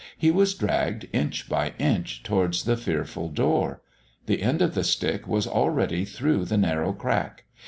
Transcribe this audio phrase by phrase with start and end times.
[0.17, 3.83] He was dragged inch by inch towards the fearful door.
[4.25, 7.43] The end of the stick was already through the narrow, crack.